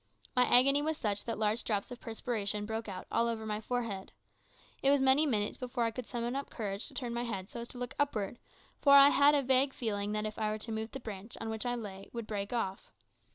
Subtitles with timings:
[0.35, 4.11] My agony was such that large drops of perspiration broke out all over my forehead.
[4.81, 7.59] It was many minutes before I could summon up courage to turn my head so
[7.59, 8.39] as to look upward,
[8.81, 11.51] for I had a vague feeling that if I were to move the branch on
[11.51, 12.91] which I lay would break off.